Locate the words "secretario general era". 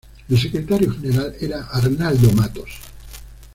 0.39-1.61